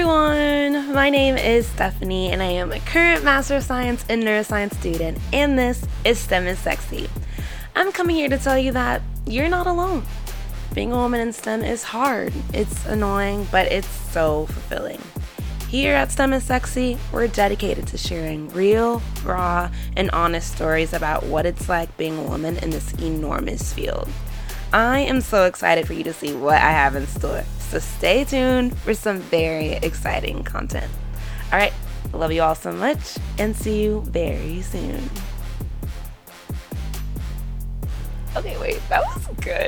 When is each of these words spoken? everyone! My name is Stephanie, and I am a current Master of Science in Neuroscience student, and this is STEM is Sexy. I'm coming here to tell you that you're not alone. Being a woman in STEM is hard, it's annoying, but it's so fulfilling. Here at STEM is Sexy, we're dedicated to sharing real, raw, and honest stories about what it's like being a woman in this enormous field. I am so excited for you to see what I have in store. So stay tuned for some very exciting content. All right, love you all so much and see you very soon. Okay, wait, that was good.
everyone! 0.00 0.94
My 0.94 1.10
name 1.10 1.36
is 1.36 1.66
Stephanie, 1.66 2.30
and 2.32 2.42
I 2.42 2.46
am 2.46 2.72
a 2.72 2.80
current 2.80 3.22
Master 3.22 3.56
of 3.56 3.62
Science 3.62 4.02
in 4.08 4.20
Neuroscience 4.20 4.72
student, 4.76 5.18
and 5.30 5.58
this 5.58 5.86
is 6.06 6.18
STEM 6.18 6.46
is 6.46 6.58
Sexy. 6.58 7.06
I'm 7.76 7.92
coming 7.92 8.16
here 8.16 8.30
to 8.30 8.38
tell 8.38 8.58
you 8.58 8.72
that 8.72 9.02
you're 9.26 9.50
not 9.50 9.66
alone. 9.66 10.06
Being 10.72 10.90
a 10.90 10.96
woman 10.96 11.20
in 11.20 11.34
STEM 11.34 11.62
is 11.62 11.82
hard, 11.82 12.32
it's 12.54 12.86
annoying, 12.86 13.46
but 13.52 13.70
it's 13.70 13.88
so 13.88 14.46
fulfilling. 14.46 15.02
Here 15.68 15.94
at 15.94 16.10
STEM 16.10 16.32
is 16.32 16.44
Sexy, 16.44 16.96
we're 17.12 17.28
dedicated 17.28 17.86
to 17.88 17.98
sharing 17.98 18.48
real, 18.54 19.02
raw, 19.22 19.70
and 19.98 20.10
honest 20.12 20.54
stories 20.54 20.94
about 20.94 21.24
what 21.24 21.44
it's 21.44 21.68
like 21.68 21.94
being 21.98 22.16
a 22.16 22.22
woman 22.22 22.56
in 22.58 22.70
this 22.70 22.94
enormous 22.94 23.74
field. 23.74 24.08
I 24.72 25.00
am 25.00 25.20
so 25.20 25.46
excited 25.46 25.86
for 25.86 25.94
you 25.94 26.04
to 26.04 26.12
see 26.12 26.32
what 26.32 26.54
I 26.54 26.70
have 26.70 26.94
in 26.94 27.06
store. 27.08 27.42
So 27.58 27.80
stay 27.80 28.24
tuned 28.24 28.76
for 28.78 28.94
some 28.94 29.18
very 29.18 29.72
exciting 29.72 30.44
content. 30.44 30.90
All 31.52 31.58
right, 31.58 31.72
love 32.12 32.30
you 32.30 32.42
all 32.42 32.54
so 32.54 32.72
much 32.72 33.18
and 33.38 33.56
see 33.56 33.82
you 33.82 34.02
very 34.02 34.62
soon. 34.62 35.10
Okay, 38.36 38.56
wait, 38.60 38.80
that 38.88 39.02
was 39.02 39.26
good. 39.40 39.59